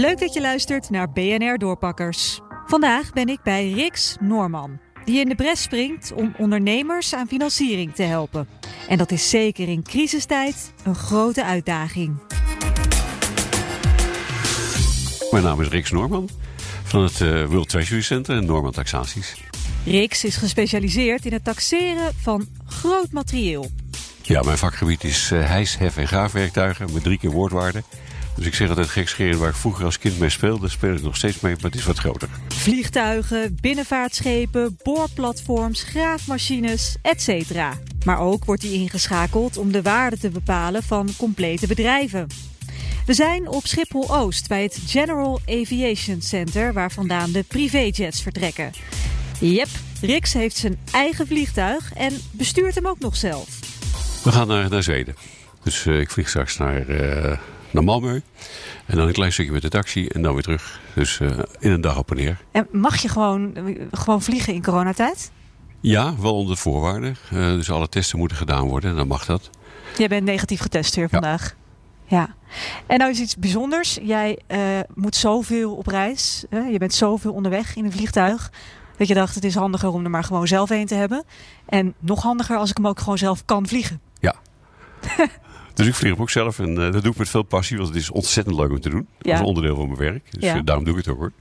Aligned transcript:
Leuk 0.00 0.18
dat 0.18 0.34
je 0.34 0.40
luistert 0.40 0.90
naar 0.90 1.12
BNR 1.12 1.58
Doorpakkers. 1.58 2.40
Vandaag 2.66 3.12
ben 3.12 3.28
ik 3.28 3.42
bij 3.42 3.70
Rix 3.70 4.16
Noorman, 4.20 4.80
die 5.04 5.20
in 5.20 5.28
de 5.28 5.34
bres 5.34 5.62
springt 5.62 6.12
om 6.12 6.34
ondernemers 6.38 7.14
aan 7.14 7.26
financiering 7.26 7.94
te 7.94 8.02
helpen. 8.02 8.48
En 8.88 8.98
dat 8.98 9.10
is 9.10 9.30
zeker 9.30 9.68
in 9.68 9.82
crisistijd 9.82 10.72
een 10.84 10.94
grote 10.94 11.44
uitdaging. 11.44 12.18
Mijn 15.30 15.44
naam 15.44 15.60
is 15.60 15.68
Rix 15.68 15.90
Noorman 15.90 16.28
van 16.84 17.02
het 17.02 17.20
uh, 17.20 17.46
World 17.46 17.68
Treasury 17.68 18.02
Center 18.02 18.36
in 18.36 18.44
Noorman 18.44 18.72
Taxaties. 18.72 19.42
Rix 19.84 20.24
is 20.24 20.36
gespecialiseerd 20.36 21.24
in 21.24 21.32
het 21.32 21.44
taxeren 21.44 22.12
van 22.20 22.46
groot 22.66 23.12
materieel. 23.12 23.70
Ja, 24.22 24.42
mijn 24.42 24.58
vakgebied 24.58 25.04
is 25.04 25.30
uh, 25.30 25.46
hijs, 25.46 25.78
hef 25.78 25.96
en 25.96 26.08
graafwerktuigen 26.08 26.92
met 26.92 27.02
drie 27.02 27.18
keer 27.18 27.30
woordwaarde. 27.30 27.82
Dus 28.36 28.46
ik 28.46 28.54
zeg 28.54 28.68
altijd 28.68 28.88
gekscherend 28.88 29.38
waar 29.38 29.48
ik 29.48 29.54
vroeger 29.54 29.84
als 29.84 29.98
kind 29.98 30.18
mee 30.18 30.28
speelde, 30.28 30.68
speel 30.68 30.94
ik 30.94 31.02
nog 31.02 31.16
steeds 31.16 31.40
mee, 31.40 31.54
maar 31.54 31.70
het 31.70 31.80
is 31.80 31.84
wat 31.84 31.98
groter. 31.98 32.28
Vliegtuigen, 32.48 33.58
binnenvaartschepen, 33.60 34.78
boorplatforms, 34.82 35.82
graafmachines, 35.82 36.96
etc. 37.02 37.52
Maar 38.04 38.18
ook 38.18 38.44
wordt 38.44 38.62
die 38.62 38.80
ingeschakeld 38.80 39.56
om 39.56 39.72
de 39.72 39.82
waarde 39.82 40.18
te 40.18 40.30
bepalen 40.30 40.82
van 40.82 41.08
complete 41.16 41.66
bedrijven. 41.66 42.26
We 43.06 43.14
zijn 43.14 43.48
op 43.48 43.66
Schiphol-Oost 43.66 44.48
bij 44.48 44.62
het 44.62 44.78
General 44.86 45.40
Aviation 45.46 46.20
Center... 46.20 46.72
waar 46.72 46.92
vandaan 46.92 47.30
de 47.32 47.42
privéjets 47.48 48.22
vertrekken. 48.22 48.72
Yep, 49.40 49.68
Rix 50.00 50.32
heeft 50.32 50.56
zijn 50.56 50.78
eigen 50.92 51.26
vliegtuig 51.26 51.92
en 51.92 52.12
bestuurt 52.30 52.74
hem 52.74 52.86
ook 52.86 52.98
nog 52.98 53.16
zelf. 53.16 53.48
We 54.24 54.32
gaan 54.32 54.48
naar, 54.48 54.70
naar 54.70 54.82
Zweden. 54.82 55.14
Dus 55.62 55.84
uh, 55.84 56.00
ik 56.00 56.10
vlieg 56.10 56.28
straks 56.28 56.56
naar, 56.56 56.88
uh, 56.88 57.38
naar 57.72 57.82
Malmö. 57.82 58.20
En 58.86 58.96
dan 58.96 59.06
een 59.06 59.12
klein 59.12 59.32
stukje 59.32 59.52
met 59.52 59.62
de 59.62 59.68
taxi 59.68 60.06
en 60.06 60.22
dan 60.22 60.32
weer 60.32 60.42
terug. 60.42 60.80
Dus 60.94 61.18
uh, 61.18 61.38
in 61.58 61.70
een 61.70 61.80
dag 61.80 61.98
op 61.98 62.10
en 62.10 62.16
neer. 62.16 62.40
En 62.50 62.66
mag 62.72 63.02
je 63.02 63.08
gewoon, 63.08 63.56
gewoon 63.90 64.22
vliegen 64.22 64.54
in 64.54 64.62
coronatijd? 64.62 65.30
Ja, 65.80 66.14
wel 66.20 66.36
onder 66.36 66.56
voorwaarden. 66.56 67.16
dus 67.30 67.70
alle 67.70 67.88
testen 67.88 68.18
moeten 68.18 68.36
gedaan 68.36 68.68
worden 68.68 68.90
en 68.90 68.96
dan 68.96 69.06
mag 69.06 69.24
dat. 69.24 69.50
Jij 69.96 70.08
bent 70.08 70.24
negatief 70.24 70.60
getest 70.60 70.94
hier 70.94 71.08
vandaag. 71.08 71.54
Ja. 72.06 72.34
En 72.86 72.98
nou 72.98 73.10
is 73.10 73.20
iets 73.20 73.36
bijzonders. 73.36 73.98
Jij 74.02 74.38
uh, 74.48 74.58
moet 74.94 75.16
zoveel 75.16 75.74
op 75.74 75.86
reis. 75.86 76.44
Hè? 76.48 76.58
Je 76.58 76.78
bent 76.78 76.94
zoveel 76.94 77.32
onderweg 77.32 77.76
in 77.76 77.84
een 77.84 77.92
vliegtuig. 77.92 78.52
Dat 78.96 79.08
je 79.08 79.14
dacht, 79.14 79.34
het 79.34 79.44
is 79.44 79.54
handiger 79.54 79.88
om 79.88 80.04
er 80.04 80.10
maar 80.10 80.24
gewoon 80.24 80.46
zelf 80.46 80.70
een 80.70 80.86
te 80.86 80.94
hebben. 80.94 81.24
En 81.66 81.94
nog 81.98 82.22
handiger 82.22 82.56
als 82.56 82.70
ik 82.70 82.76
hem 82.76 82.86
ook 82.86 82.98
gewoon 82.98 83.18
zelf 83.18 83.44
kan 83.44 83.66
vliegen. 83.66 84.00
Ja. 84.20 84.34
dus 85.74 85.86
ik 85.86 85.94
vlieg 85.94 86.12
hem 86.12 86.20
ook 86.20 86.30
zelf. 86.30 86.58
En 86.58 86.70
uh, 86.70 86.92
dat 86.92 87.02
doe 87.02 87.12
ik 87.12 87.18
met 87.18 87.28
veel 87.28 87.42
passie. 87.42 87.76
Want 87.76 87.88
het 87.88 87.98
is 87.98 88.10
ontzettend 88.10 88.56
leuk 88.56 88.70
om 88.70 88.80
te 88.80 88.88
doen. 88.88 89.06
Ja. 89.18 89.30
Dat 89.30 89.40
is 89.40 89.46
onderdeel 89.46 89.76
van 89.76 89.86
mijn 89.86 89.98
werk. 89.98 90.24
Dus 90.30 90.42
ja. 90.42 90.56
uh, 90.56 90.60
daarom 90.64 90.84
doe 90.84 90.98
ik 90.98 91.04
het 91.04 91.14
ook 91.14 91.18
hoor. 91.18 91.32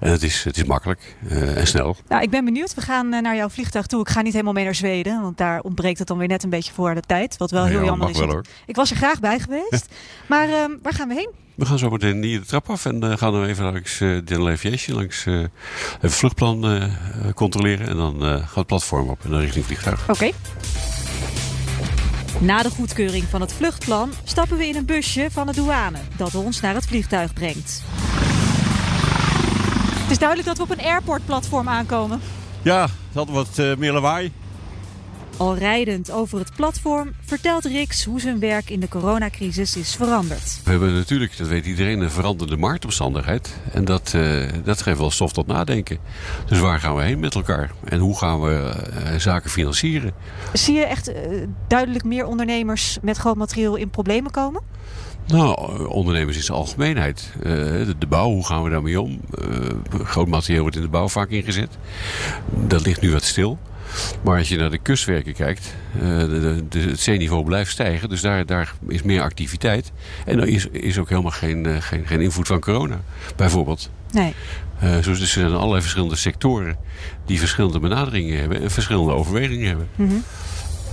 En 0.00 0.10
het 0.10 0.22
is, 0.22 0.44
het 0.44 0.56
is 0.56 0.64
makkelijk 0.64 1.16
uh, 1.30 1.56
en 1.56 1.66
snel. 1.66 1.96
Nou, 2.08 2.22
ik 2.22 2.30
ben 2.30 2.44
benieuwd. 2.44 2.74
We 2.74 2.80
gaan 2.80 3.08
naar 3.08 3.36
jouw 3.36 3.48
vliegtuig 3.48 3.86
toe. 3.86 4.00
Ik 4.00 4.08
ga 4.08 4.22
niet 4.22 4.32
helemaal 4.32 4.52
mee 4.52 4.64
naar 4.64 4.74
Zweden. 4.74 5.22
Want 5.22 5.38
daar 5.38 5.60
ontbreekt 5.60 5.98
het 5.98 6.08
dan 6.08 6.18
weer 6.18 6.28
net 6.28 6.42
een 6.42 6.50
beetje 6.50 6.72
voor 6.72 6.94
de 6.94 7.00
tijd. 7.00 7.36
Wat 7.36 7.50
wel 7.50 7.64
heel 7.64 7.78
ja, 7.78 7.84
jammer 7.84 8.10
is. 8.10 8.18
Wel, 8.18 8.28
hoor. 8.28 8.44
Ik 8.66 8.76
was 8.76 8.90
er 8.90 8.96
graag 8.96 9.20
bij 9.20 9.38
geweest. 9.38 9.88
maar 10.28 10.48
waar 10.82 10.94
gaan 10.94 11.08
we 11.08 11.14
heen? 11.14 11.30
We 11.54 11.66
gaan 11.66 11.78
zo 11.78 11.90
meteen 11.90 12.22
hier 12.22 12.40
de 12.40 12.46
trap 12.46 12.70
af 12.70 12.84
en 12.84 13.04
uh, 13.04 13.16
gaan 13.16 13.32
dan 13.32 13.44
even 13.44 13.64
langs 13.64 14.00
uh, 14.00 14.20
General 14.24 14.48
Aviation, 14.48 14.96
langs 14.96 15.26
uh, 15.26 15.38
even 15.96 16.10
vluchtplan 16.10 16.90
controleren. 17.34 17.88
En 17.88 17.96
dan 17.96 18.22
gaat 18.22 18.54
het 18.54 18.66
platform 18.66 19.08
op 19.08 19.24
en 19.24 19.30
dan 19.30 19.40
richting 19.40 19.64
vliegtuig. 19.64 20.02
Oké. 20.02 20.12
Okay. 20.12 20.34
Na 22.38 22.62
de 22.62 22.70
goedkeuring 22.70 23.24
van 23.24 23.40
het 23.40 23.52
vluchtplan 23.52 24.12
stappen 24.24 24.56
we 24.56 24.68
in 24.68 24.76
een 24.76 24.84
busje 24.86 25.28
van 25.30 25.46
de 25.46 25.52
douane 25.52 25.98
dat 26.16 26.34
ons 26.34 26.60
naar 26.60 26.74
het 26.74 26.86
vliegtuig 26.86 27.32
brengt. 27.32 27.82
Het 30.00 30.10
is 30.10 30.18
duidelijk 30.18 30.48
dat 30.48 30.56
we 30.56 30.62
op 30.62 30.70
een 30.70 30.84
airportplatform 30.84 31.68
aankomen. 31.68 32.20
Ja, 32.62 32.82
het 32.82 33.14
had 33.14 33.28
wat 33.30 33.76
meer 33.78 33.92
lawaai. 33.92 34.32
Al 35.36 35.56
rijdend 35.56 36.10
over 36.10 36.38
het 36.38 36.52
platform 36.56 37.12
vertelt 37.24 37.64
Rix 37.64 38.04
hoe 38.04 38.20
zijn 38.20 38.38
werk 38.38 38.70
in 38.70 38.80
de 38.80 38.88
coronacrisis 38.88 39.76
is 39.76 39.94
veranderd. 39.94 40.60
We 40.64 40.70
hebben 40.70 40.94
natuurlijk, 40.94 41.36
dat 41.36 41.48
weet 41.48 41.66
iedereen, 41.66 42.00
een 42.00 42.10
veranderde 42.10 42.56
marktomstandigheid. 42.56 43.56
En 43.72 43.84
dat, 43.84 44.12
uh, 44.16 44.48
dat 44.64 44.82
geeft 44.82 44.98
wel 44.98 45.10
stof 45.10 45.32
tot 45.32 45.46
nadenken. 45.46 45.98
Dus 46.46 46.58
waar 46.58 46.80
gaan 46.80 46.96
we 46.96 47.02
heen 47.02 47.20
met 47.20 47.34
elkaar? 47.34 47.70
En 47.84 47.98
hoe 47.98 48.18
gaan 48.18 48.40
we 48.40 48.72
uh, 49.04 49.18
zaken 49.18 49.50
financieren? 49.50 50.12
Zie 50.52 50.74
je 50.74 50.84
echt 50.84 51.10
uh, 51.10 51.16
duidelijk 51.68 52.04
meer 52.04 52.26
ondernemers 52.26 52.98
met 53.02 53.16
groot 53.16 53.36
materieel 53.36 53.76
in 53.76 53.90
problemen 53.90 54.30
komen? 54.30 54.62
Nou, 55.26 55.86
ondernemers 55.86 56.36
in 56.36 56.42
zijn 56.42 56.58
algemeenheid. 56.58 57.32
Uh, 57.36 57.42
de, 57.42 57.94
de, 57.98 58.06
bouw, 58.06 58.30
hoe 58.30 58.46
gaan 58.46 58.62
we 58.62 58.70
daarmee 58.70 59.00
om? 59.00 59.20
Uh, 59.48 60.04
groot 60.04 60.28
materieel 60.28 60.60
wordt 60.60 60.76
in 60.76 60.82
de 60.82 60.88
bouw 60.88 61.08
vaak 61.08 61.28
ingezet. 61.28 61.78
Dat 62.50 62.86
ligt 62.86 63.00
nu 63.00 63.12
wat 63.12 63.24
stil. 63.24 63.58
Maar 64.22 64.38
als 64.38 64.48
je 64.48 64.56
naar 64.56 64.70
de 64.70 64.78
kustwerken 64.78 65.34
kijkt, 65.34 65.74
uh, 65.96 66.02
de, 66.02 66.64
het 66.78 67.00
zeeniveau 67.00 67.44
blijft 67.44 67.70
stijgen. 67.70 68.08
Dus 68.08 68.20
daar, 68.20 68.46
daar 68.46 68.74
is 68.88 69.02
meer 69.02 69.22
activiteit. 69.22 69.92
En 70.26 70.40
er 70.40 70.48
is, 70.48 70.66
is 70.66 70.98
ook 70.98 71.08
helemaal 71.08 71.30
geen, 71.30 71.66
uh, 71.66 71.76
geen, 71.80 72.06
geen 72.06 72.20
invloed 72.20 72.46
van 72.46 72.60
corona, 72.60 73.00
bijvoorbeeld. 73.36 73.90
Nee. 74.12 74.34
Uh, 74.82 75.02
dus 75.02 75.20
er 75.20 75.26
zijn 75.26 75.52
allerlei 75.52 75.80
verschillende 75.80 76.16
sectoren 76.16 76.76
die 77.26 77.38
verschillende 77.38 77.78
benaderingen 77.78 78.38
hebben 78.38 78.62
en 78.62 78.70
verschillende 78.70 79.12
overwegingen 79.12 79.68
hebben. 79.68 79.88
Mm 79.94 80.08
-hmm. 80.08 80.22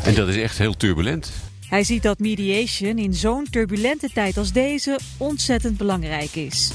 En 0.03 0.15
dat 0.15 0.27
is 0.27 0.37
echt 0.37 0.57
heel 0.57 0.77
turbulent. 0.77 1.31
Hij 1.67 1.83
ziet 1.83 2.03
dat 2.03 2.19
mediation 2.19 2.97
in 2.97 3.13
zo'n 3.13 3.47
turbulente 3.49 4.09
tijd 4.13 4.37
als 4.37 4.51
deze 4.51 4.99
ontzettend 5.17 5.77
belangrijk 5.77 6.35
is. 6.35 6.71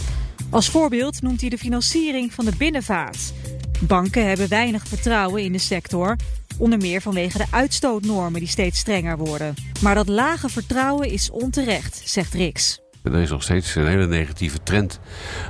Als 0.51 0.69
voorbeeld 0.69 1.23
noemt 1.23 1.41
hij 1.41 1.51
de 1.51 1.59
financiering 1.59 2.33
van 2.33 2.45
de 2.45 2.53
binnenvaart. 2.59 3.33
Banken 3.81 4.29
hebben 4.29 4.49
weinig 4.49 4.87
vertrouwen 4.87 5.43
in 5.43 5.53
de 5.53 5.59
sector, 5.59 6.17
onder 6.59 6.79
meer 6.79 7.01
vanwege 7.01 7.39
de 7.39 7.47
uitstootnormen 7.51 8.41
die 8.41 8.49
steeds 8.49 8.79
strenger 8.79 9.19
worden. 9.19 9.55
Maar 9.81 9.95
dat 9.95 10.09
lage 10.09 10.49
vertrouwen 10.49 11.11
is 11.11 11.31
onterecht, 11.31 12.03
zegt 12.05 12.35
Rix. 12.35 12.81
Er 13.03 13.15
is 13.15 13.31
nog 13.31 13.43
steeds 13.43 13.75
een 13.75 13.87
hele 13.87 14.07
negatieve 14.07 14.63
trend 14.63 15.01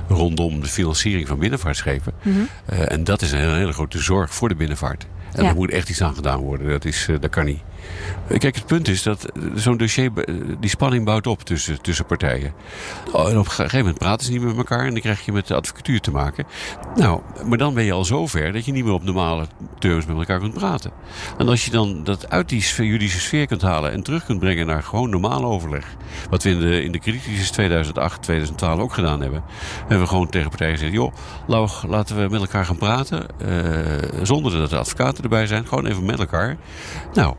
rondom 0.07 0.61
de 0.61 0.67
financiering 0.67 1.27
van 1.27 1.39
binnenvaartschepen. 1.39 2.13
Mm 2.23 2.33
-hmm. 2.33 2.47
uh, 2.73 2.91
en 2.91 3.03
dat 3.03 3.21
is 3.21 3.31
een 3.31 3.39
hele, 3.39 3.55
hele, 3.55 3.73
grote 3.73 3.99
zorg 3.99 4.33
voor 4.33 4.49
de 4.49 4.55
binnenvaart. 4.55 5.07
En 5.33 5.43
Ja. 5.43 5.49
er 5.49 5.55
moet 5.55 5.71
echt 5.71 5.89
iets 5.89 6.01
aan 6.01 6.15
gedaan 6.15 6.39
worden. 6.39 6.69
Dat, 6.69 6.85
is, 6.85 7.07
uh, 7.07 7.19
dat 7.19 7.29
kan 7.29 7.45
niet. 7.45 7.61
Kijk, 8.37 8.55
het 8.55 8.65
punt 8.65 8.87
is 8.87 9.03
dat 9.03 9.25
zo'n 9.55 9.77
dossier, 9.77 10.11
die 10.59 10.69
spanning 10.69 11.05
bouwt 11.05 11.27
op 11.27 11.43
tussen, 11.43 11.81
tussen 11.81 12.05
partijen. 12.05 12.53
Oh, 13.11 13.29
En 13.29 13.37
op 13.37 13.45
een 13.45 13.51
gegeven 13.51 13.77
moment 13.77 13.97
praten 13.97 14.25
ze 14.25 14.31
niet 14.31 14.41
met 14.41 14.57
elkaar 14.57 14.85
en 14.85 14.91
dan 14.91 15.01
krijg 15.01 15.25
je 15.25 15.31
met 15.31 15.47
de 15.47 15.55
advocatuur 15.55 16.01
te 16.01 16.11
maken. 16.11 16.45
Nou, 16.95 17.21
maar 17.45 17.57
dan 17.57 17.73
ben 17.73 17.83
je 17.83 17.91
al 17.91 18.05
zo 18.05 18.27
ver 18.27 18.53
dat 18.53 18.65
je 18.65 18.71
niet 18.71 18.83
meer 18.83 18.93
op 18.93 19.03
normale 19.03 19.47
terms 19.79 20.05
met 20.05 20.17
elkaar 20.17 20.39
kunt 20.39 20.53
praten. 20.53 20.91
En 21.37 21.47
als 21.47 21.65
je 21.65 21.71
dan 21.71 22.03
dat 22.03 22.29
uit 22.29 22.49
die 22.49 22.63
juridische 22.75 23.19
sfeer 23.19 23.47
kunt 23.47 23.61
halen 23.61 23.91
en 23.91 24.03
terug 24.03 24.25
kunt 24.25 24.39
brengen 24.39 24.65
naar 24.65 24.83
gewoon 24.83 25.09
normaal 25.09 25.43
overleg. 25.43 25.85
Wat 26.29 26.43
we 26.43 26.49
in 26.49 26.59
de, 26.59 26.83
in 26.83 26.91
de 26.91 26.99
crisis 26.99 27.51
2008, 27.51 28.21
2012 28.21 28.79
ook 28.79 28.93
gedaan 28.93 29.21
hebben. 29.21 29.43
Hebben 29.79 29.99
we 29.99 30.07
gewoon 30.07 30.29
tegen 30.29 30.49
partijen 30.49 30.73
gezegd, 30.73 30.93
joh, 30.93 31.13
laten 31.87 32.15
we 32.15 32.27
met 32.29 32.41
elkaar 32.41 32.65
gaan 32.65 32.77
praten. 32.77 33.25
Uh, 33.41 34.23
zonder 34.23 34.51
dat 34.51 34.69
de 34.69 34.77
advocaten 34.77 35.23
erbij 35.23 35.47
zijn. 35.47 35.67
Gewoon 35.67 35.85
even 35.85 36.05
met 36.05 36.19
elkaar. 36.19 36.57
Nou, 37.13 37.35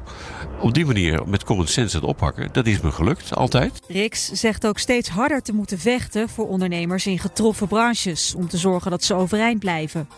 op 0.61 0.75
die 0.75 0.87
manier 0.87 1.29
met 1.29 1.45
common 1.45 1.67
sense 1.67 1.97
het 1.97 2.05
oppakken, 2.05 2.49
dat 2.53 2.67
is 2.67 2.81
me 2.81 2.91
gelukt, 2.91 3.35
altijd. 3.35 3.81
Rix 3.89 4.33
zegt 4.33 4.67
ook 4.67 4.79
steeds 4.79 5.09
harder 5.09 5.43
te 5.43 5.53
moeten 5.53 5.79
vechten 5.79 6.29
voor 6.29 6.49
ondernemers 6.49 7.07
in 7.07 7.19
getroffen 7.19 7.69
branches 7.69 8.35
om 8.35 8.49
te 8.49 8.57
zorgen 8.57 8.91
dat 8.91 9.05
ze 9.05 9.15
overeind 9.15 9.59
blijven. 9.59 10.09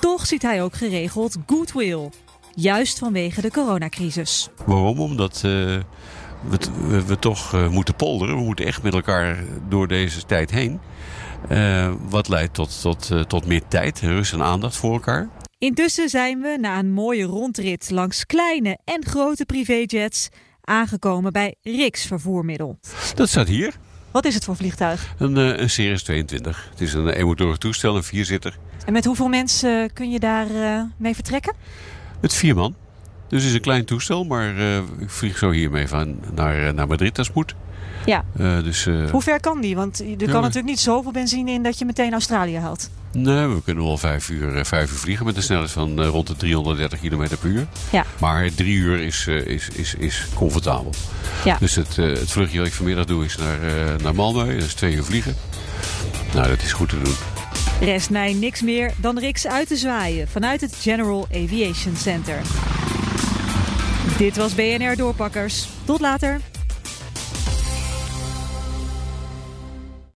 Toch 0.00 0.26
ziet 0.26 0.42
hij 0.42 0.62
ook 0.62 0.74
geregeld 0.74 1.36
goodwill, 1.46 2.10
juist 2.54 2.98
vanwege 2.98 3.40
de 3.40 3.50
coronacrisis. 3.50 4.48
Waarom? 4.66 5.00
Omdat 5.00 5.34
uh, 5.36 5.42
we, 5.42 5.82
we, 6.88 7.04
we, 7.04 7.18
toch 7.18 7.54
uh, 7.54 7.68
moeten 7.68 7.94
polderen. 7.94 8.36
We 8.36 8.42
moeten 8.42 8.66
echt 8.66 8.82
met 8.82 8.94
elkaar 8.94 9.44
door 9.68 9.88
deze 9.88 10.24
tijd 10.26 10.50
heen. 10.50 10.80
Uh, 11.50 11.92
wat 12.08 12.28
leidt 12.28 12.54
tot, 12.54 12.80
tot, 12.80 13.10
tot 13.28 13.46
meer 13.46 13.62
tijd, 13.68 14.00
rust 14.00 14.32
en 14.32 14.42
aandacht 14.42 14.76
voor 14.76 14.92
elkaar. 14.92 15.28
Intussen 15.60 16.08
zijn 16.08 16.40
we 16.40 16.56
na 16.60 16.78
een 16.78 16.92
mooie 16.92 17.24
rondrit 17.24 17.90
langs 17.90 18.26
kleine 18.26 18.78
en 18.84 19.04
grote 19.04 19.44
privéjets 19.44 20.28
aangekomen 20.60 21.32
bij 21.32 21.54
Rix 21.62 22.06
vervoermiddel. 22.06 22.78
Dat 23.14 23.28
staat 23.28 23.48
hier. 23.48 23.74
Wat 24.10 24.24
is 24.24 24.34
het 24.34 24.44
voor 24.44 24.56
vliegtuig? 24.56 25.14
Een, 25.18 25.36
uh, 25.36 25.58
een 25.58 25.70
Cirrus 25.70 26.02
22. 26.02 26.68
Het 26.70 26.80
is 26.80 26.92
een 26.92 27.08
eenmotorig 27.08 27.56
toestel, 27.56 27.96
een 27.96 28.02
vierzitter. 28.02 28.58
En 28.86 28.92
met 28.92 29.04
hoeveel 29.04 29.28
mensen 29.28 29.82
uh, 29.82 29.88
kun 29.92 30.10
je 30.10 30.18
daar 30.18 30.50
uh, 30.50 30.82
mee 30.96 31.14
vertrekken? 31.14 31.54
Met 32.20 32.34
vier 32.34 32.54
man. 32.54 32.74
Dus 33.28 33.40
het 33.40 33.48
is 33.48 33.54
een 33.54 33.62
klein 33.62 33.84
toestel, 33.84 34.24
maar 34.24 34.56
uh, 34.56 34.76
ik 34.76 35.10
vlieg 35.10 35.38
zo 35.38 35.50
hiermee 35.50 35.88
van 35.88 36.20
naar, 36.34 36.74
naar 36.74 36.86
Madrid 36.86 37.18
als 37.18 37.32
moet. 37.32 37.54
Ja. 38.06 38.24
Dus, 38.62 38.84
Hoe 39.10 39.22
ver 39.22 39.40
kan 39.40 39.60
die? 39.60 39.74
Want 39.74 40.00
er 40.00 40.16
kan 40.16 40.26
ja, 40.26 40.40
natuurlijk 40.40 40.64
niet 40.64 40.80
zoveel 40.80 41.12
benzine 41.12 41.50
in 41.50 41.62
dat 41.62 41.78
je 41.78 41.84
meteen 41.84 42.12
Australië 42.12 42.56
haalt. 42.56 42.90
Nee, 43.12 43.46
we 43.46 43.62
kunnen 43.62 43.84
wel 43.84 43.98
vijf 43.98 44.28
uur, 44.28 44.64
vijf 44.64 44.90
uur 44.90 44.98
vliegen 44.98 45.26
met 45.26 45.36
een 45.36 45.42
snelheid 45.42 45.70
van 45.70 46.00
uh, 46.00 46.06
rond 46.06 46.26
de 46.26 46.36
330 46.36 47.00
km 47.00 47.28
per 47.40 47.50
uur. 47.50 47.66
Ja. 47.90 48.04
Maar 48.18 48.54
drie 48.54 48.76
uur 48.76 49.00
is, 49.00 49.26
is, 49.26 49.68
is, 49.68 49.94
is 49.94 50.26
comfortabel. 50.34 50.92
Ja. 51.44 51.56
Dus 51.60 51.74
het, 51.74 51.96
het 51.96 52.30
vluchtje 52.30 52.58
wat 52.58 52.66
ik 52.66 52.72
vanmiddag 52.72 53.04
doe 53.04 53.24
is 53.24 53.36
naar, 53.36 53.58
naar 54.02 54.14
Malmö. 54.14 54.54
Dat 54.54 54.66
is 54.66 54.74
twee 54.74 54.94
uur 54.94 55.04
vliegen. 55.04 55.34
Nou, 56.34 56.48
dat 56.48 56.62
is 56.62 56.72
goed 56.72 56.88
te 56.88 57.02
doen. 57.02 57.14
Rest 57.80 58.10
mij 58.10 58.32
niks 58.32 58.60
meer 58.60 58.92
dan 58.96 59.18
Riks 59.18 59.46
uit 59.46 59.68
te 59.68 59.76
zwaaien 59.76 60.28
vanuit 60.28 60.60
het 60.60 60.76
General 60.80 61.26
Aviation 61.34 61.96
Center. 61.96 62.40
Dit 64.18 64.36
was 64.36 64.54
BNR 64.54 64.96
Doorpakkers. 64.96 65.68
Tot 65.84 66.00
later. 66.00 66.40